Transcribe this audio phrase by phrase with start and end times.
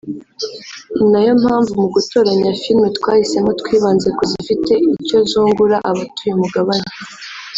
[0.95, 6.89] ni nayo mpamvu mu gutoranya filime twahisemo twibanze ku zifite icyo zungura abatuye umugabane